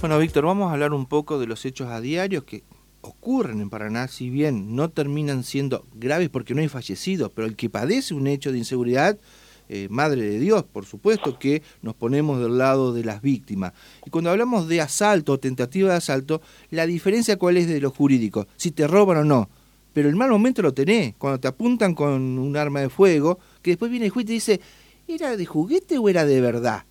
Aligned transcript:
Bueno, 0.00 0.16
Víctor, 0.20 0.44
vamos 0.44 0.70
a 0.70 0.74
hablar 0.74 0.92
un 0.92 1.06
poco 1.06 1.40
de 1.40 1.48
los 1.48 1.64
hechos 1.64 1.88
a 1.88 2.00
diarios 2.00 2.44
que 2.44 2.62
ocurren 3.00 3.60
en 3.60 3.68
Paraná, 3.68 4.06
si 4.06 4.30
bien 4.30 4.76
no 4.76 4.90
terminan 4.90 5.42
siendo 5.42 5.84
graves 5.92 6.28
porque 6.28 6.54
no 6.54 6.60
hay 6.60 6.68
fallecidos, 6.68 7.32
pero 7.34 7.48
el 7.48 7.56
que 7.56 7.68
padece 7.68 8.14
un 8.14 8.28
hecho 8.28 8.52
de 8.52 8.58
inseguridad, 8.58 9.18
eh, 9.68 9.88
madre 9.90 10.22
de 10.22 10.38
Dios, 10.38 10.62
por 10.62 10.86
supuesto 10.86 11.36
que 11.40 11.64
nos 11.82 11.96
ponemos 11.96 12.38
del 12.38 12.58
lado 12.58 12.92
de 12.92 13.02
las 13.02 13.22
víctimas. 13.22 13.72
Y 14.06 14.10
cuando 14.10 14.30
hablamos 14.30 14.68
de 14.68 14.80
asalto 14.80 15.32
o 15.32 15.40
tentativa 15.40 15.90
de 15.90 15.96
asalto, 15.96 16.42
la 16.70 16.86
diferencia 16.86 17.36
cuál 17.36 17.56
es 17.56 17.66
de 17.66 17.80
lo 17.80 17.90
jurídico, 17.90 18.46
si 18.56 18.70
te 18.70 18.86
roban 18.86 19.16
o 19.16 19.24
no. 19.24 19.50
Pero 19.92 20.08
el 20.08 20.14
mal 20.14 20.30
momento 20.30 20.62
lo 20.62 20.72
tenés, 20.72 21.16
cuando 21.18 21.40
te 21.40 21.48
apuntan 21.48 21.96
con 21.96 22.38
un 22.38 22.56
arma 22.56 22.78
de 22.78 22.88
fuego, 22.88 23.40
que 23.62 23.72
después 23.72 23.90
viene 23.90 24.06
el 24.06 24.12
juez 24.12 24.22
y 24.22 24.26
te 24.28 24.32
dice, 24.34 24.60
¿era 25.08 25.36
de 25.36 25.44
juguete 25.44 25.98
o 25.98 26.08
era 26.08 26.24
de 26.24 26.40
verdad? 26.40 26.84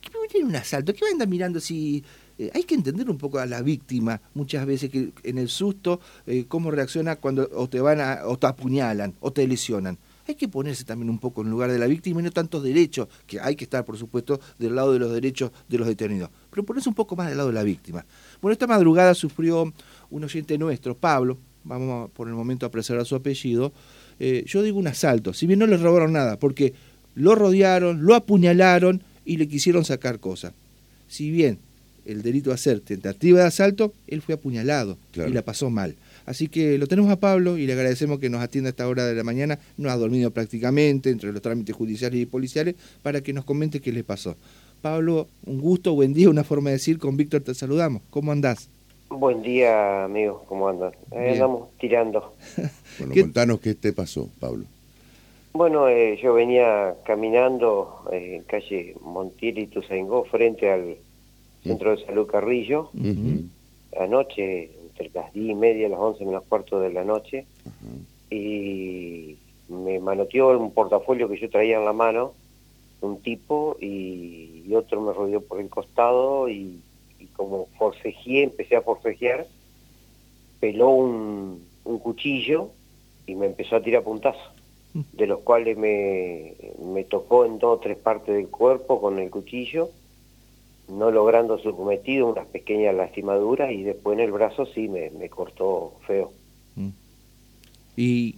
¿Qué 0.00 0.10
viene 0.32 0.48
un 0.48 0.54
asalto? 0.54 0.94
¿Qué 0.94 1.00
va 1.02 1.08
a 1.08 1.12
andar 1.12 1.26
mirando 1.26 1.58
si 1.58 2.04
eh, 2.38 2.50
hay 2.54 2.64
que 2.64 2.74
entender 2.74 3.08
un 3.08 3.16
poco 3.16 3.38
a 3.38 3.46
la 3.46 3.62
víctima 3.62 4.20
muchas 4.34 4.66
veces 4.66 4.90
que 4.90 5.12
en 5.22 5.38
el 5.38 5.48
susto 5.48 6.00
eh, 6.26 6.44
cómo 6.46 6.70
reacciona 6.70 7.16
cuando 7.16 7.48
o 7.54 7.68
te 7.68 7.80
van 7.80 8.00
a, 8.00 8.20
o 8.26 8.36
te 8.36 8.46
apuñalan 8.46 9.14
o 9.20 9.32
te 9.32 9.46
lesionan. 9.46 9.98
Hay 10.28 10.34
que 10.34 10.48
ponerse 10.48 10.84
también 10.84 11.08
un 11.08 11.18
poco 11.18 11.42
en 11.42 11.50
lugar 11.50 11.70
de 11.70 11.78
la 11.78 11.86
víctima 11.86 12.20
y 12.20 12.24
no 12.24 12.32
tantos 12.32 12.62
derechos, 12.62 13.06
que 13.28 13.38
hay 13.40 13.54
que 13.54 13.64
estar, 13.64 13.84
por 13.84 13.96
supuesto, 13.96 14.40
del 14.58 14.74
lado 14.74 14.92
de 14.92 14.98
los 14.98 15.12
derechos 15.12 15.52
de 15.68 15.78
los 15.78 15.86
detenidos, 15.86 16.30
pero 16.50 16.64
ponerse 16.64 16.88
un 16.88 16.96
poco 16.96 17.14
más 17.14 17.28
del 17.28 17.36
lado 17.36 17.50
de 17.50 17.54
la 17.54 17.62
víctima. 17.62 18.04
Bueno, 18.42 18.52
esta 18.52 18.66
madrugada 18.66 19.14
sufrió 19.14 19.72
un 20.10 20.24
oyente 20.24 20.58
nuestro, 20.58 20.96
Pablo, 20.96 21.38
vamos 21.62 22.10
por 22.10 22.26
el 22.26 22.34
momento 22.34 22.66
a 22.66 22.70
preservar 22.72 23.06
su 23.06 23.14
apellido, 23.14 23.72
eh, 24.18 24.42
yo 24.46 24.62
digo 24.62 24.80
un 24.80 24.88
asalto, 24.88 25.32
si 25.32 25.46
bien 25.46 25.60
no 25.60 25.66
le 25.66 25.76
robaron 25.76 26.12
nada, 26.12 26.38
porque 26.40 26.74
lo 27.14 27.36
rodearon, 27.36 28.04
lo 28.04 28.16
apuñalaron 28.16 29.04
y 29.24 29.36
le 29.36 29.46
quisieron 29.46 29.84
sacar 29.84 30.18
cosas. 30.18 30.54
Si 31.08 31.30
bien 31.30 31.60
el 32.06 32.22
delito 32.22 32.50
de 32.50 32.54
hacer 32.54 32.80
tentativa 32.80 33.40
de 33.40 33.46
asalto, 33.46 33.92
él 34.06 34.22
fue 34.22 34.34
apuñalado 34.34 34.96
y 35.14 35.30
la 35.30 35.42
pasó 35.42 35.70
mal. 35.70 35.96
Así 36.24 36.48
que 36.48 36.76
lo 36.76 36.86
tenemos 36.86 37.10
a 37.10 37.20
Pablo 37.20 37.56
y 37.56 37.66
le 37.66 37.72
agradecemos 37.72 38.18
que 38.18 38.28
nos 38.28 38.42
atienda 38.42 38.68
a 38.68 38.70
esta 38.70 38.88
hora 38.88 39.06
de 39.06 39.14
la 39.14 39.22
mañana. 39.22 39.58
No 39.76 39.90
ha 39.90 39.96
dormido 39.96 40.30
prácticamente 40.32 41.10
entre 41.10 41.32
los 41.32 41.40
trámites 41.40 41.74
judiciales 41.74 42.20
y 42.20 42.26
policiales 42.26 42.74
para 43.02 43.20
que 43.20 43.32
nos 43.32 43.44
comente 43.44 43.80
qué 43.80 43.92
le 43.92 44.02
pasó. 44.02 44.36
Pablo, 44.82 45.28
un 45.46 45.60
gusto, 45.60 45.94
buen 45.94 46.14
día, 46.14 46.28
una 46.28 46.44
forma 46.44 46.70
de 46.70 46.76
decir, 46.76 46.98
con 46.98 47.16
Víctor 47.16 47.42
te 47.42 47.54
saludamos. 47.54 48.02
¿Cómo 48.10 48.32
andás? 48.32 48.68
Buen 49.08 49.42
día, 49.42 50.04
amigos, 50.04 50.42
¿cómo 50.48 50.68
andan? 50.68 50.92
Ahí 51.12 51.34
andamos 51.34 51.68
tirando. 51.78 52.34
bueno, 52.98 53.14
contanos 53.14 53.60
qué 53.60 53.74
te 53.74 53.92
pasó, 53.92 54.28
Pablo. 54.40 54.64
Bueno, 55.52 55.88
eh, 55.88 56.18
yo 56.22 56.34
venía 56.34 56.94
caminando 57.04 58.02
en 58.12 58.42
calle 58.42 58.94
Montiel 59.00 59.58
y 59.58 59.66
Tuzaingó 59.68 60.24
frente 60.24 60.70
al 60.70 60.96
Centro 61.66 61.96
de 61.96 62.04
Salud 62.04 62.26
Carrillo. 62.26 62.90
Anoche, 63.98 64.70
entre 64.88 65.10
las 65.14 65.32
10 65.32 65.50
y 65.50 65.54
media, 65.54 65.88
las 65.88 65.98
11 65.98 66.24
menos 66.24 66.44
cuarto 66.44 66.80
de 66.80 66.92
la 66.92 67.04
noche. 67.04 67.46
Y 68.30 69.36
me 69.68 69.98
manoteó 69.98 70.58
un 70.58 70.72
portafolio 70.72 71.28
que 71.28 71.38
yo 71.38 71.50
traía 71.50 71.78
en 71.78 71.84
la 71.84 71.92
mano, 71.92 72.32
un 73.00 73.20
tipo, 73.20 73.76
y, 73.80 74.72
otro 74.74 75.00
me 75.00 75.12
rodeó 75.12 75.40
por 75.40 75.60
el 75.60 75.68
costado 75.68 76.48
y, 76.48 76.80
como 77.34 77.66
forcejeé, 77.78 78.44
empecé 78.44 78.76
a 78.76 78.82
forcejear, 78.82 79.46
peló 80.60 80.90
un, 80.90 81.64
cuchillo 82.02 82.70
y 83.26 83.36
me 83.36 83.46
empezó 83.46 83.76
a 83.76 83.82
tirar 83.82 84.02
puntazos, 84.02 84.50
de 85.12 85.26
los 85.26 85.40
cuales 85.40 85.78
me, 85.78 86.54
me 86.84 87.04
tocó 87.04 87.44
en 87.44 87.58
dos 87.58 87.78
o 87.78 87.80
tres 87.80 87.96
partes 87.96 88.34
del 88.34 88.48
cuerpo 88.48 89.00
con 89.00 89.18
el 89.18 89.30
cuchillo 89.30 89.90
no 90.88 91.10
logrando 91.10 91.58
su 91.58 91.74
cometido, 91.76 92.28
unas 92.28 92.46
pequeñas 92.46 92.94
lastimaduras 92.94 93.72
y 93.72 93.82
después 93.82 94.18
en 94.18 94.24
el 94.24 94.32
brazo 94.32 94.66
sí 94.66 94.88
me, 94.88 95.28
cortó 95.28 95.94
feo. 96.06 96.30
Mm. 96.76 96.88
¿Y 97.96 98.32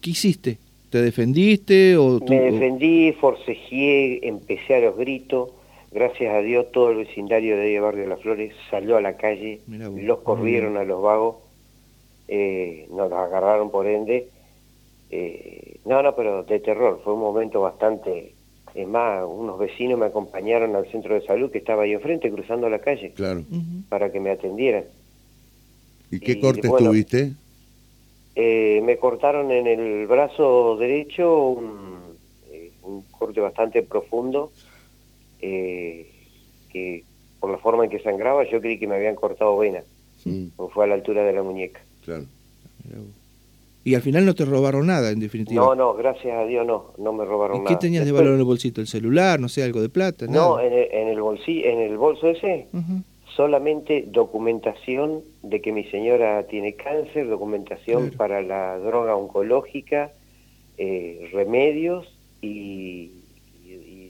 qué 0.00 0.10
hiciste? 0.10 0.58
¿Te 0.94 1.02
defendiste? 1.02 1.96
O 1.96 2.20
me 2.20 2.40
defendí, 2.52 3.10
forcejeé, 3.14 4.28
empecé 4.28 4.76
a 4.76 4.80
los 4.80 4.96
gritos. 4.96 5.50
Gracias 5.90 6.32
a 6.32 6.38
Dios 6.38 6.70
todo 6.70 6.92
el 6.92 6.98
vecindario 6.98 7.56
de 7.56 7.80
Barrio 7.80 8.04
de 8.04 8.10
las 8.10 8.20
Flores 8.20 8.54
salió 8.70 8.96
a 8.96 9.00
la 9.00 9.16
calle, 9.16 9.58
los 9.66 10.20
corrieron 10.20 10.76
a 10.76 10.84
los 10.84 11.02
vagos, 11.02 11.38
eh, 12.28 12.86
nos 12.90 13.10
los 13.10 13.18
agarraron 13.18 13.72
por 13.72 13.88
ende. 13.88 14.28
Eh, 15.10 15.80
no, 15.84 16.00
no, 16.00 16.14
pero 16.14 16.44
de 16.44 16.60
terror, 16.60 17.00
fue 17.02 17.14
un 17.14 17.20
momento 17.20 17.60
bastante 17.60 18.33
es 18.74 18.88
más, 18.88 19.24
unos 19.26 19.58
vecinos 19.58 19.98
me 19.98 20.06
acompañaron 20.06 20.74
al 20.74 20.90
centro 20.90 21.14
de 21.14 21.24
salud 21.24 21.50
que 21.50 21.58
estaba 21.58 21.84
ahí 21.84 21.92
enfrente, 21.92 22.30
cruzando 22.30 22.68
la 22.68 22.80
calle, 22.80 23.12
claro. 23.12 23.44
para 23.88 24.10
que 24.10 24.18
me 24.18 24.30
atendieran. 24.30 24.84
¿Y 26.10 26.18
qué 26.18 26.40
cortes 26.40 26.70
tuviste? 26.76 27.32
Eh, 28.34 28.80
me 28.84 28.96
cortaron 28.98 29.52
en 29.52 29.68
el 29.68 30.06
brazo 30.08 30.76
derecho 30.76 31.50
un, 31.50 32.16
eh, 32.50 32.72
corte 33.12 33.40
bastante 33.40 33.82
profundo, 33.82 34.50
eh, 35.40 36.10
que 36.70 37.04
por 37.38 37.50
la 37.50 37.58
forma 37.58 37.84
en 37.84 37.90
que 37.90 38.00
sangraba 38.00 38.48
yo 38.50 38.60
creí 38.60 38.78
que 38.78 38.88
me 38.88 38.96
habían 38.96 39.14
cortado 39.14 39.56
vena, 39.56 39.84
fue 40.72 40.84
a 40.84 40.88
la 40.88 40.94
altura 40.94 41.24
de 41.24 41.32
la 41.32 41.42
muñeca. 41.42 41.80
Claro. 42.04 42.24
Y 43.84 43.94
al 43.94 44.00
final 44.00 44.24
no 44.24 44.34
te 44.34 44.46
robaron 44.46 44.86
nada, 44.86 45.10
en 45.10 45.20
definitiva. 45.20 45.62
No, 45.62 45.74
no, 45.74 45.92
gracias 45.92 46.34
a 46.38 46.46
Dios 46.46 46.66
no, 46.66 46.94
no 46.96 47.12
me 47.12 47.26
robaron 47.26 47.58
¿Y 47.58 47.60
nada. 47.60 47.68
¿Qué 47.68 47.76
tenías 47.86 48.06
de 48.06 48.12
valor 48.12 48.32
en 48.32 48.38
el 48.38 48.44
bolsito? 48.44 48.80
¿El 48.80 48.86
celular? 48.86 49.38
No 49.38 49.50
sé, 49.50 49.62
algo 49.62 49.82
de 49.82 49.90
plata? 49.90 50.26
No, 50.26 50.58
en 50.58 50.72
el, 50.72 50.88
en 50.90 51.08
el, 51.08 51.18
en 51.18 51.78
el 51.80 51.98
bolso 51.98 52.28
ese, 52.28 52.66
solamente 53.36 54.06
documentación 54.08 55.22
de 55.42 55.60
que 55.60 55.72
mi 55.72 55.84
señora 55.84 56.44
tiene 56.44 56.74
cáncer, 56.74 57.28
documentación 57.28 58.10
para 58.16 58.40
la 58.40 58.78
droga 58.78 59.16
oncológica, 59.16 60.12
eh, 60.78 61.28
remedios 61.32 62.06
y, 62.40 63.10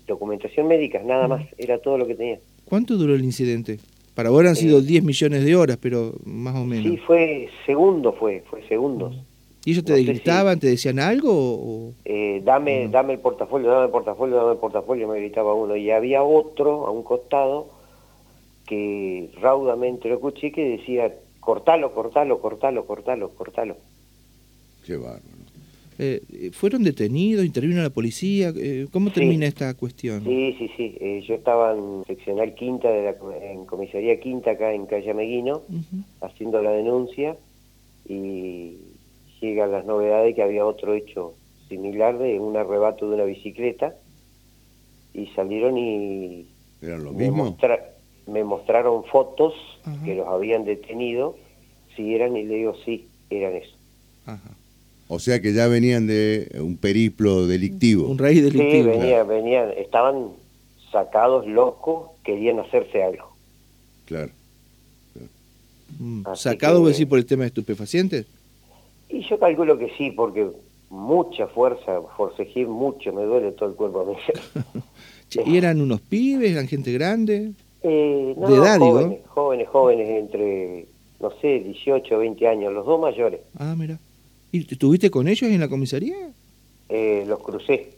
documentación 0.07 0.69
médica, 0.69 1.03
nada 1.03 1.27
más, 1.27 1.47
era 1.57 1.79
todo 1.79 1.97
lo 1.97 2.07
que 2.07 2.15
tenía. 2.15 2.39
¿Cuánto 2.67 2.97
duró 2.97 3.15
el 3.15 3.25
incidente? 3.25 3.79
Para 4.15 4.29
ahora 4.29 4.51
han 4.51 4.57
sido 4.57 4.83
10 4.83 5.03
eh, 5.03 5.07
millones 5.07 5.45
de 5.45 5.57
horas, 5.57 5.79
pero 5.81 6.13
más 6.25 6.55
o 6.55 6.65
menos. 6.65 6.85
Sí, 6.85 6.99
fue 6.99 7.49
segundo, 7.65 8.13
fue, 8.13 8.45
fue 8.51 8.63
segundos. 8.69 9.17
¿Y 9.65 9.71
ellos 9.71 9.85
te 9.85 10.03
gritaban, 10.03 10.61
te 10.61 10.67
decían 10.67 10.99
algo? 10.99 11.31
O... 11.33 11.95
Eh, 12.05 12.43
dame, 12.45 12.89
dame 12.89 13.15
el 13.15 13.19
portafolio, 13.21 13.71
dame 13.71 13.87
el 13.87 13.91
portafolio, 13.91 14.37
dame 14.37 14.53
el 14.53 14.59
portafolio, 14.59 15.09
me 15.09 15.19
gritaba 15.19 15.55
uno. 15.55 15.75
Y 15.75 15.91
había 15.91 16.23
otro 16.23 16.87
a 16.87 16.91
un 16.91 17.03
costado 17.03 17.69
que 18.67 19.31
raudamente 19.41 20.09
lo 20.09 20.17
escuché 20.17 20.53
que 20.53 20.69
decía, 20.77 21.15
cortalo, 21.41 21.95
cortalo, 21.95 22.41
cortalo, 22.41 22.87
cortalo, 22.87 23.31
cortalo. 23.31 23.77
Qué 24.85 24.97
bárbaro. 24.97 25.23
Eh, 25.99 26.51
¿Fueron 26.53 26.83
detenidos? 26.83 27.45
¿Intervino 27.45 27.81
la 27.81 27.91
policía? 27.91 28.53
Eh, 28.57 28.89
¿Cómo 28.91 29.13
termina 29.13 29.47
esta 29.47 29.73
cuestión? 29.75 30.25
Sí, 30.25 30.57
sí, 30.59 30.71
sí. 30.77 31.23
yo 31.27 31.37
estaba 31.37 31.73
en 31.73 32.05
seccional 32.05 32.55
quinta, 32.55 32.91
de 32.91 33.03
la, 33.03 33.17
en 33.51 33.65
comisaría 33.65 34.21
quinta 34.21 34.51
acá 34.51 34.75
en 34.75 34.87
Calle 34.87 35.15
Meguino, 35.15 35.63
haciendo 36.21 36.61
la 36.61 36.73
denuncia 36.73 37.37
y 38.07 38.77
llegan 39.45 39.73
las 39.73 39.85
novedades 39.85 40.35
que 40.35 40.43
había 40.43 40.65
otro 40.65 40.95
hecho 40.95 41.35
similar 41.69 42.19
de 42.19 42.39
un 42.39 42.57
arrebato 42.57 43.09
de 43.09 43.17
una 43.17 43.25
bicicleta 43.25 43.95
y 45.13 45.27
salieron 45.29 45.79
y 45.79 46.47
¿Eran 46.83 47.05
lo 47.05 47.13
me, 47.13 47.31
me 48.27 48.45
mostraron 48.45 49.05
fotos 49.05 49.55
que 50.05 50.15
los 50.15 50.27
habían 50.27 50.65
detenido, 50.65 51.37
si 51.95 52.15
eran 52.15 52.37
y 52.37 52.45
le 52.45 52.55
digo 52.57 52.75
sí, 52.85 53.07
eran 53.31 53.55
eso. 53.55 53.77
O 55.09 55.19
sea 55.19 55.41
que 55.41 55.53
ya 55.53 55.69
venían 55.69 56.07
de 56.07 56.49
un 56.61 56.77
periplo 56.77 57.47
delictivo. 57.47 58.09
Un 58.09 58.19
raíz 58.19 58.43
delictivo. 58.43 58.93
Sí, 58.93 58.99
venían, 58.99 59.29
venían, 59.29 59.71
estaban 59.77 60.31
sacados 60.91 61.47
locos, 61.47 62.11
querían 62.25 62.59
hacerse 62.61 63.03
algo. 63.03 63.37
Claro. 64.07 64.33
Mm. 65.99 66.23
¿Sacado 66.35 66.85
decir 66.87 67.09
por 67.09 67.19
el 67.19 67.27
tema 67.27 67.43
de 67.43 67.49
estupefacientes? 67.49 68.27
Y 69.25 69.29
yo 69.29 69.39
calculo 69.39 69.79
que 69.79 69.91
sí, 69.97 70.11
porque 70.11 70.49
mucha 70.91 71.47
fuerza, 71.47 72.01
forcejé 72.17 72.67
mucho, 72.67 73.13
me 73.13 73.23
duele 73.23 73.53
todo 73.53 73.71
el 73.71 73.75
cuerpo 73.75 74.01
a 74.01 74.05
mí. 74.05 74.17
¿Y 75.51 75.57
eran 75.57 75.81
unos 75.81 76.01
pibes, 76.01 76.53
eran 76.53 76.69
gente 76.69 76.93
grande? 76.93 77.53
Eh, 77.83 78.35
no, 78.37 78.49
¿De 78.49 78.57
edad, 78.57 78.79
jóvenes, 78.79 79.11
digo? 79.11 79.23
jóvenes, 79.29 79.69
jóvenes, 79.69 80.09
entre, 80.09 80.87
no 81.21 81.31
sé, 81.41 81.61
18 81.61 82.15
o 82.15 82.19
20 82.19 82.49
años, 82.49 82.73
los 82.73 82.87
dos 82.87 83.01
mayores. 83.01 83.41
Ah, 83.59 83.75
mira. 83.77 83.99
¿Y 84.53 84.61
estuviste 84.73 85.11
con 85.11 85.27
ellos 85.27 85.51
en 85.51 85.61
la 85.61 85.69
comisaría? 85.69 86.15
Eh, 86.89 87.25
los 87.27 87.41
crucé. 87.41 87.91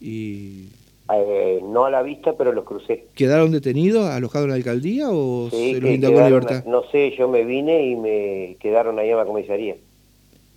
¿Y 0.00 0.68
eh, 1.16 1.60
no 1.62 1.84
a 1.84 1.90
la 1.90 2.02
vista, 2.02 2.34
pero 2.36 2.52
los 2.52 2.64
crucé. 2.64 3.06
¿Quedaron 3.14 3.50
detenidos, 3.50 4.06
alojados 4.06 4.46
en 4.46 4.50
la 4.50 4.56
alcaldía 4.56 5.10
o 5.10 5.48
se 5.50 5.80
los 5.80 5.90
indagó 5.90 6.20
en 6.20 6.26
libertad? 6.26 6.64
No 6.66 6.84
sé, 6.90 7.14
yo 7.16 7.28
me 7.28 7.44
vine 7.44 7.86
y 7.86 7.96
me 7.96 8.56
quedaron 8.60 8.98
ahí 8.98 9.10
en 9.10 9.16
la 9.16 9.24
comisaría. 9.24 9.76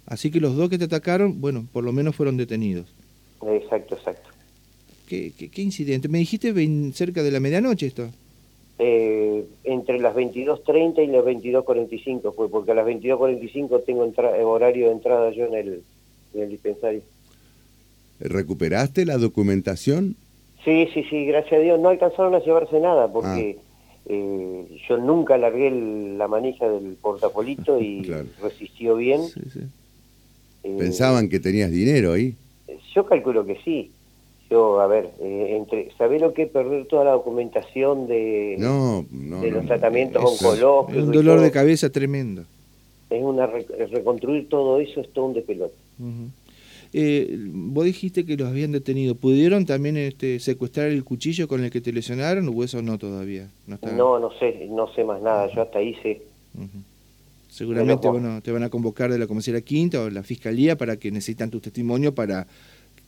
Así 0.06 0.32
que 0.32 0.40
los 0.40 0.56
dos 0.56 0.70
que 0.70 0.78
te 0.78 0.86
atacaron, 0.86 1.40
bueno, 1.40 1.66
por 1.72 1.84
lo 1.84 1.92
menos 1.92 2.16
fueron 2.16 2.38
detenidos. 2.38 2.94
Exacto, 3.48 3.96
exacto. 3.96 4.30
¿Qué, 5.08 5.32
qué, 5.32 5.62
incidente? 5.62 6.08
Me 6.08 6.20
dijiste 6.20 6.54
cerca 6.94 7.24
de 7.24 7.32
la 7.32 7.40
medianoche 7.40 7.88
esto. 7.88 8.10
Eh, 8.80 9.46
entre 9.64 10.00
las 10.00 10.16
22.30 10.16 11.04
y 11.04 11.08
las 11.08 11.24
22.45 11.24 12.34
fue, 12.34 12.50
porque 12.50 12.72
a 12.72 12.76
las 12.76 12.86
22.45 12.88 13.84
tengo 13.86 14.06
eh, 14.06 14.44
horario 14.44 14.88
de 14.88 14.92
entrada 14.94 15.32
yo 15.32 15.46
en 15.46 15.54
el, 15.54 15.84
en 16.34 16.42
el 16.42 16.50
dispensario. 16.50 17.02
¿Recuperaste 18.20 19.06
la 19.06 19.18
documentación? 19.18 20.16
Sí, 20.64 20.88
sí, 20.94 21.04
sí, 21.10 21.26
gracias 21.26 21.54
a 21.54 21.64
Dios. 21.64 21.80
No 21.80 21.90
alcanzaron 21.90 22.36
a 22.36 22.40
llevarse 22.40 22.80
nada 22.80 23.12
porque 23.12 23.58
ah. 23.60 23.64
eh, 24.08 24.80
yo 24.88 24.98
nunca 24.98 25.38
largué 25.38 25.72
la 26.18 26.28
manija 26.28 26.70
del 26.70 26.96
portafolito 27.02 27.80
y 27.80 28.04
resistió 28.42 28.96
bien. 28.96 29.22
¿Pensaban 30.62 31.30
que 31.30 31.40
tenías 31.40 31.72
dinero 31.72 32.14
ahí? 32.14 32.36
Yo 32.94 33.06
calculo 33.06 33.46
que 33.46 33.58
sí 33.64 33.92
a 34.56 34.88
ver, 34.88 35.10
eh, 35.20 35.56
entre, 35.58 35.92
¿sabés 35.98 36.22
lo 36.22 36.34
que 36.34 36.44
es 36.44 36.50
perder 36.50 36.86
toda 36.86 37.06
la 37.06 37.12
documentación 37.12 38.08
de, 38.08 38.56
de 38.58 39.52
los 39.52 39.66
tratamientos 39.66 40.24
oncológicos? 40.24 40.96
Es 40.96 41.04
un 41.04 41.12
dolor 41.12 41.40
de 41.42 41.52
cabeza 41.52 41.90
tremendo. 41.90 42.44
Es 43.10 43.24
una 43.24 43.48
reconstruir 43.48 44.50
todo 44.50 44.80
eso 44.80 45.02
es 45.02 45.12
todo 45.12 45.26
un 45.26 45.34
despelote. 45.34 45.74
Eh, 46.94 47.38
vos 47.50 47.86
dijiste 47.86 48.26
que 48.26 48.38
los 48.38 48.48
habían 48.48 48.72
detenido. 48.72 49.16
¿Pudieron 49.16 49.66
también 49.66 49.98
este, 49.98 50.40
secuestrar 50.40 50.90
el 50.90 51.04
cuchillo 51.04 51.48
con 51.48 51.64
el 51.64 51.72
que 51.72 51.82
te 51.82 51.92
lesionaron 51.92 52.48
o 52.48 52.64
eso 52.64 52.82
no 52.82 52.98
todavía? 52.98 53.50
No, 53.68 54.20
no, 54.20 54.32
sé, 54.40 54.68
no 54.70 54.88
sé 54.94 55.04
más 55.04 55.22
nada. 55.22 55.48
Yo 55.54 55.64
hasta 55.64 55.80
ahí 55.80 55.96
sé. 56.04 56.22
Seguramente 57.50 58.08
bueno, 58.08 58.42
te 58.42 58.52
van 58.52 58.64
a 58.64 58.70
convocar 58.70 59.12
de 59.12 59.20
la 59.20 59.28
comisaría 59.28 59.62
quinta 59.62 60.02
o 60.02 60.10
la 60.10 60.24
fiscalía 60.24 60.76
para 60.76 60.98
que 60.98 61.12
necesitan 61.12 61.50
tu 61.50 61.60
testimonio 61.60 62.14
para 62.14 62.48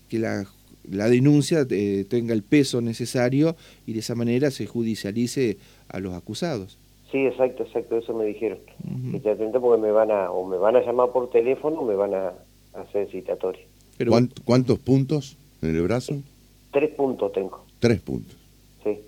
que 0.10 0.20
la 0.20 0.46
la 0.92 1.10
denuncia 1.10 1.66
eh, 1.70 2.06
tenga 2.10 2.34
el 2.34 2.44
peso 2.44 2.82
necesario 2.82 3.56
y 3.86 3.94
de 3.94 4.00
esa 4.00 4.16
manera 4.16 4.52
se 4.52 4.66
judicialice 4.68 5.58
a 5.90 6.00
los 6.00 6.14
acusados. 6.14 6.78
Sí, 7.12 7.26
exacto, 7.26 7.64
exacto, 7.64 7.98
eso 7.98 8.14
me 8.14 8.26
dijeron. 8.26 8.60
Uh 8.84 9.16
atento 9.16 9.60
porque 9.60 9.82
me 9.82 9.92
van 9.92 10.12
a, 10.12 10.30
o 10.32 10.46
me 10.46 10.58
van 10.58 10.76
a 10.76 10.82
llamar 10.82 11.10
por 11.10 11.30
teléfono 11.30 11.80
o 11.80 11.86
me 11.86 11.96
van 11.96 12.14
a, 12.14 12.34
hacer 12.74 13.10
citatorio. 13.10 13.62
Pero, 13.98 14.12
¿Cuántos 14.44 14.80
puntos 14.80 15.38
en 15.62 15.76
el 15.76 15.82
brazo? 15.84 16.16
Tres 16.72 16.92
puntos 16.92 17.32
tengo. 17.32 17.64
Tres 17.80 18.02
puntos. 18.02 18.36
Sí. 18.84 19.00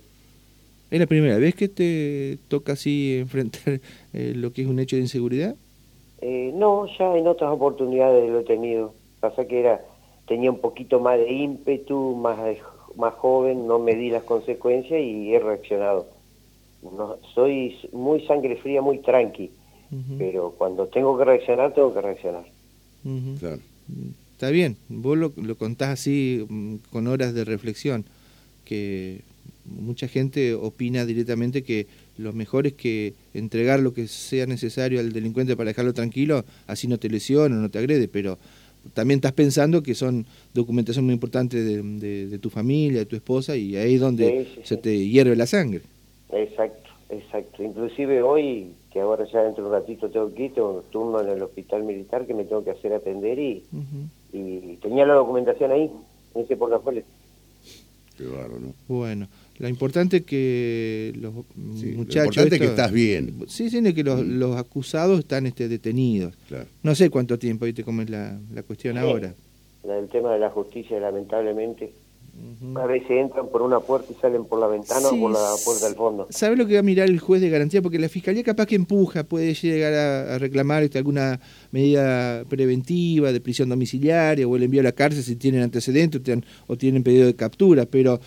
¿Es 0.89 0.99
la 0.99 1.07
primera 1.07 1.37
vez 1.37 1.55
que 1.55 1.67
te 1.67 2.37
toca 2.47 2.73
así 2.73 3.17
enfrentar 3.19 3.81
eh, 4.13 4.33
lo 4.35 4.53
que 4.53 4.61
es 4.61 4.67
un 4.67 4.79
hecho 4.79 4.95
de 4.95 5.01
inseguridad? 5.01 5.55
Eh, 6.21 6.51
no, 6.55 6.87
ya 6.97 7.15
en 7.17 7.27
otras 7.27 7.51
oportunidades 7.51 8.29
lo 8.29 8.39
he 8.39 8.43
tenido. 8.43 8.93
Pasa 9.19 9.45
que 9.45 9.59
era 9.59 9.81
tenía 10.27 10.51
un 10.51 10.59
poquito 10.59 10.99
más 10.99 11.17
de 11.17 11.31
ímpetu, 11.31 12.15
más, 12.15 12.37
más 12.95 13.13
joven, 13.15 13.65
no 13.65 13.79
me 13.79 13.95
di 13.95 14.09
las 14.09 14.23
consecuencias 14.23 15.01
y 15.01 15.33
he 15.33 15.39
reaccionado. 15.39 16.07
No, 16.83 17.15
soy 17.33 17.75
muy 17.91 18.25
sangre 18.27 18.57
fría, 18.57 18.81
muy 18.81 18.99
tranqui, 18.99 19.49
pero 20.17 20.53
cuando 20.57 20.87
tengo 20.87 21.17
que 21.17 21.25
reaccionar, 21.25 21.73
tengo 21.73 21.93
que 21.93 22.01
reaccionar. 22.01 22.45
Está 24.37 24.51
bien, 24.51 24.77
vos 24.87 25.17
lo, 25.17 25.33
lo, 25.35 25.55
contás 25.55 25.89
así 25.89 26.45
mm, 26.47 26.75
con 26.91 27.07
horas 27.07 27.33
de 27.33 27.43
reflexión, 27.43 28.05
que 28.65 29.21
mucha 29.65 30.07
gente 30.07 30.53
opina 30.53 31.07
directamente 31.07 31.63
que 31.63 31.87
lo 32.19 32.33
mejor 32.33 32.67
es 32.67 32.73
que 32.73 33.15
entregar 33.33 33.79
lo 33.79 33.95
que 33.95 34.07
sea 34.07 34.45
necesario 34.45 34.99
al 34.99 35.11
delincuente 35.11 35.57
para 35.57 35.69
dejarlo 35.69 35.91
tranquilo, 35.91 36.45
así 36.67 36.87
no 36.87 36.99
te 36.99 37.09
lesiona, 37.09 37.55
no 37.55 37.69
te 37.69 37.79
agrede, 37.79 38.07
pero 38.07 38.37
también 38.93 39.17
estás 39.17 39.33
pensando 39.33 39.81
que 39.81 39.95
son 39.95 40.27
documentación 40.53 41.05
muy 41.05 41.15
importante 41.15 41.63
de, 41.63 42.37
tu 42.37 42.51
familia, 42.51 42.99
de 42.99 43.05
tu 43.07 43.15
esposa, 43.15 43.55
y 43.57 43.75
ahí 43.75 43.95
es 43.95 44.01
donde 44.01 44.45
se 44.61 44.77
te 44.77 45.07
hierve 45.07 45.35
la 45.35 45.47
sangre. 45.47 45.81
Exacto, 46.31 46.91
exacto. 47.09 47.63
Inclusive 47.63 48.21
hoy, 48.21 48.67
que 48.93 48.99
ahora 48.99 49.25
ya 49.25 49.41
dentro 49.41 49.63
de 49.63 49.69
un 49.71 49.75
ratito 49.75 50.11
tengo 50.11 50.31
que 50.31 50.45
ir, 50.45 50.53
tengo 50.53 50.75
un 50.75 50.91
turno 50.91 51.21
en 51.21 51.29
el 51.29 51.41
hospital 51.41 51.81
militar 51.85 52.27
que 52.27 52.35
me 52.35 52.43
tengo 52.43 52.63
que 52.63 52.69
hacer 52.69 52.93
atender 52.93 53.39
y, 53.39 53.63
y 54.33 54.77
tenía 54.77 55.05
la 55.05 55.15
documentación 55.15 55.71
ahí, 55.71 55.91
en 56.35 56.41
ese 56.41 56.55
portafolio. 56.55 57.03
Qué 58.17 58.25
bárbaro, 58.25 58.59
¿no? 58.59 58.73
Bueno. 58.87 59.27
Lo 59.59 59.67
importante 59.67 60.17
es 60.17 60.23
que 60.23 61.13
los 61.19 61.33
muchachos... 61.33 61.55
Lo 61.55 61.91
importante 61.95 62.55
es 62.55 62.61
que 62.61 62.67
estás 62.67 62.91
bien. 62.91 63.39
Sí, 63.47 63.71
sí, 63.71 63.93
que 63.93 64.03
los, 64.03 64.23
mm. 64.23 64.37
los 64.37 64.55
acusados 64.55 65.19
están 65.19 65.47
este, 65.47 65.67
detenidos. 65.67 66.37
No 66.83 66.93
sé 66.93 67.09
cuánto 67.09 67.39
tiempo, 67.39 67.65
¿viste 67.65 67.83
cómo 67.83 68.03
es 68.03 68.09
la, 68.09 68.39
la 68.53 68.61
cuestión 68.61 68.97
ahora? 68.97 69.33
El 69.83 70.07
tema 70.09 70.33
de 70.33 70.39
la 70.39 70.51
justicia, 70.51 70.99
lamentablemente, 70.99 71.91
a 72.75 72.85
veces 72.85 73.09
entran 73.11 73.47
por 73.49 73.61
una 73.61 73.79
puerta 73.79 74.11
y 74.11 74.15
salen 74.21 74.45
por 74.45 74.59
la 74.59 74.67
ventana 74.67 75.07
o 75.07 75.19
por 75.19 75.31
la 75.31 75.53
puerta 75.63 75.85
del 75.87 75.95
fondo. 75.95 76.27
¿Sabe 76.29 76.55
lo 76.55 76.65
que 76.67 76.73
va 76.73 76.79
a 76.79 76.83
mirar 76.83 77.09
el 77.09 77.19
juez 77.19 77.41
de 77.41 77.49
garantía? 77.49 77.81
Porque 77.81 77.99
la 77.99 78.09
fiscalía 78.09 78.43
capaz 78.43 78.65
que 78.65 78.75
empuja, 78.75 79.23
puede 79.23 79.53
llegar 79.53 79.93
a, 79.93 80.37
reclamar 80.37 80.83
este, 80.83 80.97
alguna 80.97 81.39
medida 81.71 82.43
preventiva 82.45 83.31
de 83.31 83.41
prisión 83.41 83.69
domiciliaria 83.69 84.47
o 84.47 84.55
el 84.55 84.63
envío 84.63 84.81
a 84.81 84.83
la 84.83 84.91
cárcel 84.91 85.23
si 85.23 85.35
tienen 85.35 85.61
antecedentes 85.61 86.21
o 86.67 86.77
tienen 86.77 87.03
pedido 87.03 87.25
de 87.25 87.35
captura, 87.35 87.85
pero 87.85 88.19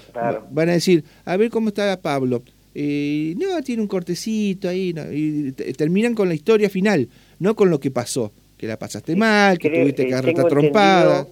van 0.51 0.69
a 0.69 0.73
decir, 0.73 1.05
a 1.25 1.37
ver 1.37 1.51
cómo 1.51 1.69
está 1.69 2.01
Pablo. 2.01 2.43
Eh, 2.75 3.35
no, 3.37 3.61
tiene 3.63 3.83
un 3.83 3.89
cortecito 3.89 4.69
ahí, 4.69 4.95
y 5.13 5.53
terminan 5.73 6.15
con 6.15 6.29
la 6.29 6.35
historia 6.35 6.71
final, 6.71 7.09
no 7.39 7.57
con 7.57 7.69
lo 7.69 7.81
que 7.81 7.91
pasó, 7.91 8.33
que 8.57 8.67
la 8.67 8.79
pasaste 8.79 9.17
mal, 9.17 9.59
que 9.59 9.71
tuviste 9.71 10.07
que 10.07 10.15
agarrar 10.15 10.47
trompada. 10.49 11.27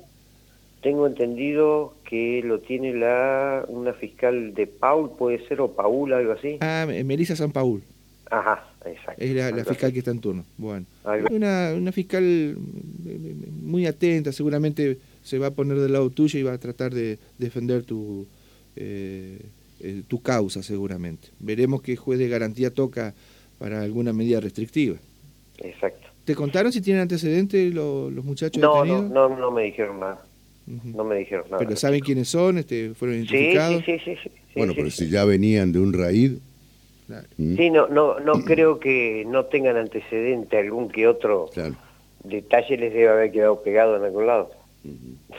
Tengo 0.89 1.07
entendido 1.07 1.93
que 2.03 2.41
lo 2.43 2.61
tiene 2.61 2.95
la 2.95 3.63
una 3.69 3.93
fiscal 3.93 4.55
de 4.55 4.67
Paul, 4.67 5.11
puede 5.19 5.47
ser, 5.47 5.61
o 5.61 5.73
Paul, 5.73 6.15
algo 6.15 6.33
así. 6.33 6.57
Ah, 6.63 6.87
Melissa 7.05 7.37
San 7.37 7.53
Paul. 7.53 7.83
Ajá, 8.31 8.67
exacto. 8.87 9.23
Es 9.23 9.35
la, 9.35 9.67
fiscal 9.67 9.93
que 9.93 9.99
está 9.99 10.13
en 10.13 10.21
turno. 10.23 10.47
Bueno, 10.57 10.87
una, 11.31 11.75
una 11.77 11.93
fiscal 11.93 12.57
muy 13.61 13.87
atenta, 13.87 14.33
seguramente 14.33 14.97
se 15.23 15.39
va 15.39 15.49
a 15.49 15.51
poner 15.51 15.79
del 15.79 15.93
lado 15.93 16.09
tuyo 16.09 16.41
y 16.41 16.43
va 16.43 16.55
a 16.55 16.59
tratar 16.59 16.95
de 16.95 17.19
defender 17.37 17.83
tu, 17.83 18.27
eh, 18.75 19.39
eh, 19.81 20.05
tu 20.09 20.23
causa, 20.23 20.63
seguramente. 20.63 21.29
Veremos 21.39 21.83
qué 21.83 21.97
juez 21.97 22.19
de 22.19 22.31
garantía 22.31 22.73
toca 22.73 23.13
para 23.59 23.83
alguna 23.83 24.15
medida 24.15 24.41
restrictiva. 24.41 24.97
Exacto. 25.59 26.09
¿Te 26.25 26.35
contaron 26.35 26.73
si 26.73 26.81
tienen 26.81 27.03
antecedentes 27.03 27.75
los, 27.75 28.11
los 28.11 28.25
muchachos 28.25 28.63
no, 28.63 28.77
detenidos? 28.83 29.11
No, 29.11 29.29
no, 29.29 29.37
no 29.37 29.51
me 29.51 29.65
dijeron 29.65 30.01
nada. 30.01 30.23
No 30.69 31.05
me 31.05 31.17
dijeron 31.17 31.47
nada. 31.51 31.59
¿Pero 31.59 31.77
saben 31.77 32.01
quiénes 32.01 32.29
son? 32.29 32.59
Este, 32.59 32.95
¿Fueron 32.95 33.17
identificados? 33.17 33.83
Sí, 33.85 33.99
sí, 34.05 34.17
sí. 34.23 34.31
bueno, 34.55 34.75
pero 34.77 34.91
si 34.91 35.09
ya 35.09 35.25
venían 35.25 35.73
de 35.73 35.81
un 35.81 35.93
raíz... 35.93 36.33
¿Mm? 37.39 37.57
Sí, 37.57 37.71
no, 37.71 37.89
no, 37.89 38.21
no 38.21 38.33
creo 38.45 38.79
que 38.79 39.25
no 39.27 39.47
tengan 39.47 39.77
antecedente 39.77 40.59
algún 40.59 40.91
que 40.91 41.07
otro 41.07 41.49
detalle 42.25 42.77
les 42.77 42.93
debe 42.93 43.09
haber 43.09 43.33
quedado 43.33 43.63
pegado 43.63 43.97
en 43.97 44.05
algún 44.05 44.27
lado. 44.27 44.51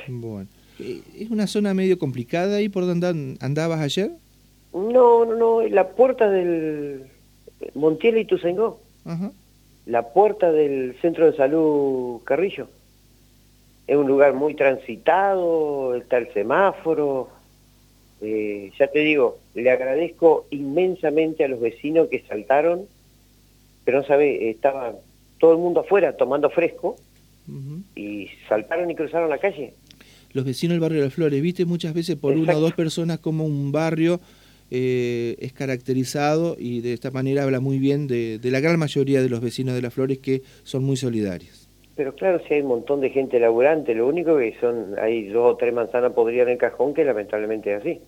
Bueno. 0.07 0.48
Eh, 0.79 1.01
¿Es 1.17 1.29
una 1.29 1.45
zona 1.45 1.74
medio 1.74 2.00
complicada 2.00 2.57
ahí 2.57 2.69
por 2.69 2.86
donde 2.86 3.38
andabas 3.41 3.81
ayer? 3.81 4.12
No, 4.74 5.25
no, 5.25 5.36
no, 5.36 5.67
la 5.67 5.89
puerta 5.89 6.29
del 6.29 7.03
Montiel 7.75 8.17
y 8.17 8.25
Tuzengó. 8.25 8.81
La 9.86 10.13
puerta 10.13 10.51
del 10.51 10.95
Centro 11.01 11.25
de 11.29 11.38
Salud 11.38 12.21
Carrillo 12.24 12.67
es 13.89 13.96
un 13.96 14.08
lugar 14.08 14.36
muy 14.36 14.53
transitado, 14.53 15.96
está 15.96 16.19
el 16.19 16.31
semáforo. 16.31 17.27
Eh, 18.22 18.72
ya 18.77 18.86
te 18.86 19.00
digo, 19.00 19.39
le 19.55 19.72
agradezco 19.72 20.46
inmensamente 20.51 21.43
a 21.43 21.48
los 21.48 21.60
vecinos 21.60 22.08
que 22.08 22.19
saltaron, 22.27 22.86
pero 23.86 24.01
no 24.01 24.05
sabe, 24.05 24.51
estaba 24.51 24.93
todo 25.39 25.53
el 25.53 25.58
mundo 25.58 25.79
afuera 25.79 26.15
tomando 26.15 26.51
fresco 26.51 26.98
y 27.96 28.27
saltaron 28.48 28.91
y 28.91 28.96
cruzaron 28.96 29.27
la 29.27 29.39
calle. 29.39 29.74
Los 30.34 30.46
vecinos 30.46 30.75
del 30.75 30.81
barrio 30.81 31.00
de 31.00 31.05
las 31.05 31.13
Flores, 31.15 31.41
viste 31.41 31.65
muchas 31.65 31.96
veces 31.96 32.15
por 32.15 32.34
una 32.34 32.55
o 32.55 32.60
dos 32.60 32.74
personas 32.74 33.17
como 33.17 33.43
un 33.43 33.72
barrio 33.72 34.22
eh, 34.69 35.36
es 35.39 35.51
caracterizado 35.51 36.58
y 36.60 36.81
de 36.81 36.93
esta 36.93 37.10
manera 37.10 37.41
habla 37.41 37.60
muy 37.60 37.79
bien 37.79 38.05
de, 38.05 38.38
de 38.38 38.51
la 38.51 38.60
gran 38.60 38.77
mayoría 38.77 39.24
de 39.24 39.29
los 39.29 39.41
vecinos 39.41 39.74
de 39.74 39.81
las 39.81 39.96
Flores 39.96 40.19
que 40.19 40.43
son 40.62 40.84
muy 40.84 40.96
solidarios. 40.96 41.68
Pero 42.00 42.15
claro, 42.15 42.39
si 42.48 42.53
hay 42.53 42.62
un 42.62 42.68
montón 42.68 43.01
de 43.01 43.10
gente 43.10 43.41
laburante, 43.41 43.94
lo 43.94 44.08
único 44.08 44.38
que 44.38 44.56
son, 44.62 44.98
hay 44.98 45.27
dos 45.27 45.56
o 45.56 45.58
tres 45.58 45.74
manzanas 45.74 46.13
podrían 46.13 46.48
en 46.48 46.53
el 46.53 46.58
cajón, 46.58 46.94
que 46.94 47.03
lamentablemente 47.03 47.75
es 47.75 47.82
así. 47.82 48.00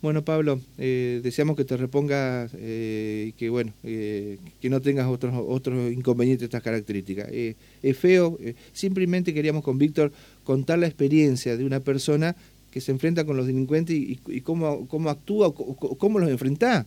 Bueno, 0.00 0.24
Pablo, 0.24 0.58
eh, 0.78 1.20
deseamos 1.22 1.54
que 1.54 1.66
te 1.66 1.76
repongas 1.76 2.50
eh, 2.56 3.26
y 3.28 3.32
que, 3.32 3.50
bueno, 3.50 3.74
eh, 3.84 4.38
que 4.58 4.70
no 4.70 4.80
tengas 4.80 5.06
otros, 5.06 5.34
otros 5.36 5.92
inconvenientes 5.92 6.40
de 6.40 6.46
estas 6.46 6.62
características. 6.62 7.28
es 7.30 7.98
feo, 7.98 8.38
simplemente 8.72 9.34
queríamos 9.34 9.62
con 9.62 9.76
Víctor 9.76 10.10
contar 10.42 10.78
la 10.78 10.86
experiencia 10.86 11.58
de 11.58 11.66
una 11.66 11.80
persona 11.80 12.36
que 12.70 12.80
se 12.80 12.90
enfrenta 12.90 13.26
con 13.26 13.36
los 13.36 13.46
delincuentes 13.46 13.94
y, 13.94 14.40
cómo, 14.40 14.88
cómo 14.88 15.10
actúa, 15.10 15.52
cómo 15.54 16.18
los 16.18 16.30
enfrenta. 16.30 16.86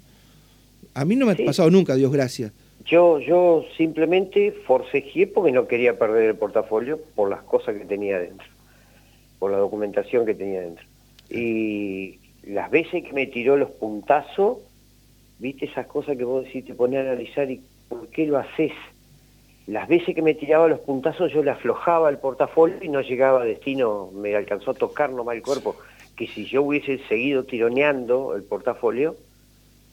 A 0.95 1.05
mí 1.05 1.15
no 1.15 1.27
me 1.27 1.33
ha 1.33 1.45
pasado 1.45 1.69
nunca, 1.69 1.93
Dios 1.93 2.11
gracias. 2.11 2.53
Yo, 2.85 3.19
yo 3.19 3.65
simplemente 3.77 4.51
forcejeé 4.51 5.27
porque 5.27 5.51
no 5.51 5.67
quería 5.67 5.99
perder 5.99 6.29
el 6.29 6.35
portafolio 6.35 6.99
por 7.15 7.29
las 7.29 7.43
cosas 7.43 7.75
que 7.75 7.85
tenía 7.85 8.19
dentro, 8.19 8.47
por 9.39 9.51
la 9.51 9.57
documentación 9.57 10.25
que 10.25 10.33
tenía 10.33 10.61
dentro. 10.61 10.85
Y 11.29 12.19
las 12.43 12.71
veces 12.71 13.03
que 13.03 13.13
me 13.13 13.27
tiró 13.27 13.57
los 13.57 13.71
puntazos, 13.71 14.59
viste 15.39 15.65
esas 15.65 15.87
cosas 15.87 16.17
que 16.17 16.23
vos 16.23 16.43
decís, 16.43 16.65
te 16.65 16.73
pones 16.73 16.99
a 16.99 17.11
analizar 17.11 17.49
y 17.51 17.61
por 17.87 18.07
qué 18.07 18.25
lo 18.25 18.37
haces. 18.37 18.71
Las 19.67 19.87
veces 19.87 20.15
que 20.15 20.21
me 20.21 20.33
tiraba 20.33 20.67
los 20.67 20.79
puntazos 20.79 21.31
yo 21.31 21.43
le 21.43 21.51
aflojaba 21.51 22.09
el 22.09 22.17
portafolio 22.17 22.77
y 22.81 22.89
no 22.89 23.01
llegaba 23.01 23.43
a 23.43 23.45
destino, 23.45 24.09
me 24.13 24.35
alcanzó 24.35 24.71
a 24.71 24.75
tocar 24.75 25.11
nomás 25.11 25.35
el 25.35 25.43
cuerpo. 25.43 25.75
Que 26.15 26.27
si 26.27 26.45
yo 26.45 26.63
hubiese 26.63 26.97
seguido 27.07 27.43
tironeando 27.43 28.35
el 28.35 28.43
portafolio, 28.43 29.15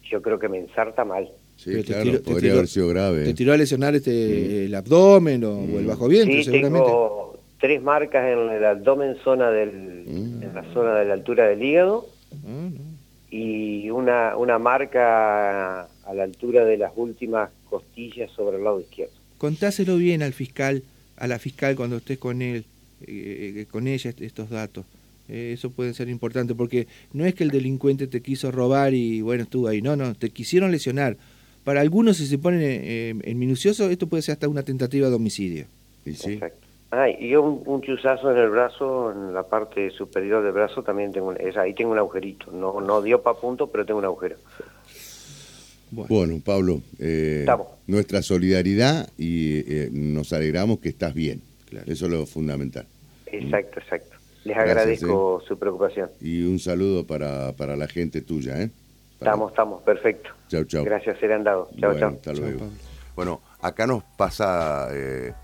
yo 0.02 0.23
creo 0.23 0.38
que 0.38 0.49
me 0.49 0.59
ensarta 0.59 1.04
mal. 1.04 1.30
Sí, 1.59 1.71
Pero 1.73 1.81
te 1.81 1.87
claro, 1.88 2.03
tiró- 2.05 2.19
te 2.19 2.25
podría 2.25 2.41
tiró- 2.41 2.55
haber 2.55 2.69
sido 2.69 2.88
grave. 2.88 3.25
¿Te 3.25 3.35
tiró 3.35 3.53
a 3.53 3.57
lesionar 3.57 3.95
este, 3.95 4.65
el 4.67 4.75
abdomen 4.75 5.43
o, 5.45 5.59
o 5.59 5.79
el 5.79 5.87
bajo 5.87 6.07
vientre, 6.09 6.38
Sí, 6.38 6.45
seguramente? 6.45 6.87
tengo 6.87 7.38
tres 7.61 7.83
marcas 7.83 8.25
en 8.33 8.38
el 8.50 8.65
abdomen, 8.65 9.17
zona 9.25 9.50
del, 9.50 10.05
Mm. 10.07 10.43
en 10.45 10.55
la 10.55 10.65
zona 10.73 10.95
de 10.95 11.05
la 11.07 11.15
altura 11.15 11.49
del 11.49 11.61
hígado, 11.62 12.07
no. 12.47 12.71
y 13.31 13.91
una, 13.91 14.37
una 14.37 14.59
marca 14.59 15.83
a 15.83 16.15
la 16.15 16.23
altura 16.23 16.65
de 16.65 16.79
las 16.79 16.93
últimas 16.97 17.50
costillas 17.69 18.31
sobre 18.33 18.57
el 18.59 18.65
lado 18.65 18.81
izquierdo. 18.81 19.12
Contáselo 19.37 19.97
bien 19.97 20.23
al 20.23 20.33
fiscal, 20.33 20.83
a 21.17 21.27
la 21.27 21.38
fiscal 21.38 21.77
cuando 21.77 21.97
estés 21.99 22.19
con 22.19 22.41
él, 22.41 22.65
eh, 23.07 23.55
eh, 23.57 23.67
con 23.71 23.87
ella 23.87 24.11
est- 24.11 24.21
estos 24.23 24.49
datos. 24.50 24.85
Eh, 25.29 25.50
eso 25.55 25.71
puede 25.71 25.93
ser 25.93 26.09
importante 26.09 26.55
porque 26.55 26.87
no 27.12 27.27
es 27.27 27.35
que 27.35 27.45
el 27.45 27.50
delincuente 27.50 28.07
te 28.07 28.23
quiso 28.23 28.50
robar 28.50 28.95
y 28.95 29.21
bueno, 29.21 29.43
estuvo 29.43 29.69
ahí. 29.69 29.83
No, 29.83 29.95
no, 29.97 30.15
te 30.15 30.31
quisieron 30.31 30.71
lesionar. 30.71 31.17
Para 31.65 31.81
algunos, 31.81 32.17
si 32.17 32.27
se 32.27 32.38
ponen 32.38 32.61
eh, 32.62 33.15
en 33.23 33.38
minucioso, 33.38 33.91
esto 33.91 34.07
puede 34.07 34.23
ser 34.23 34.33
hasta 34.35 34.49
una 34.49 34.62
tentativa 34.62 35.09
de 35.09 35.15
homicidio. 35.17 35.67
Y 36.05 36.15
sí. 36.15 36.33
Exacto. 36.35 36.67
Ah, 36.91 37.11
y 37.11 37.29
yo 37.29 37.43
un, 37.43 37.62
un 37.67 37.83
chuzazo 37.83 38.31
en 38.33 38.38
el 38.38 38.49
brazo, 38.49 39.12
en 39.12 39.35
la 39.35 39.43
parte 39.43 39.91
superior 39.91 40.43
del 40.43 40.53
brazo 40.53 40.83
también 40.83 41.12
tengo, 41.12 41.29
un- 41.29 41.37
es, 41.38 41.55
ahí 41.59 41.75
tengo 41.75 41.91
un 41.93 41.99
agujerito. 41.99 42.50
No, 42.50 42.81
no 42.81 43.03
dio 43.03 43.21
pa' 43.23 43.38
punto, 43.38 43.67
pero 43.67 43.85
tengo 43.85 43.99
un 43.99 44.07
agujero. 44.07 44.37
Bueno, 45.91 46.09
Bueno, 46.09 46.41
Pablo, 46.45 46.81
eh, 46.99 47.47
nuestra 47.87 48.23
solidaridad 48.23 49.09
y 49.19 49.59
eh, 49.71 49.88
nos 49.93 50.33
alegramos 50.33 50.79
que 50.81 50.88
estás 50.88 51.12
bien. 51.15 51.43
Claro. 51.67 51.91
Eso 51.93 52.07
es 52.07 52.11
lo 52.12 52.25
fundamental. 52.27 52.87
Exacto, 53.27 53.81
exacto. 53.81 54.17
Les 54.45 54.57
Gracias, 54.57 54.77
agradezco 54.79 55.43
su 55.47 55.59
preocupación. 55.59 56.09
Y 56.23 56.43
un 56.45 56.59
saludo 56.59 57.07
para, 57.07 57.53
para 57.53 57.77
la 57.77 57.87
gente 57.88 58.23
tuya, 58.23 58.62
¿eh? 58.62 58.71
Estamos, 59.19 59.51
estamos, 59.51 59.83
perfecto. 59.83 60.31
Chau, 60.49 60.65
chau. 60.65 60.85
Gracias, 60.85 61.19
serán 61.19 61.43
dado. 61.45 61.69
Chao, 61.79 61.91
Bueno, 61.93 61.99
chao. 62.01 62.09
hasta 62.17 62.33
luego. 62.35 62.67
Bueno, 63.17 63.41
acá 63.61 63.87
nos 63.87 64.05
pasa 64.17 64.89
eh, 64.93 65.35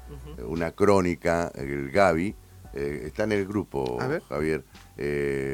una 0.46 0.70
crónica, 0.70 1.50
el 1.56 1.90
Gaby, 1.90 2.34
eh, 2.72 3.02
está 3.06 3.24
en 3.24 3.32
el 3.32 3.46
grupo, 3.46 4.00
A 4.00 4.06
ver. 4.06 4.22
Javier, 4.28 4.64
eh, 4.96 5.52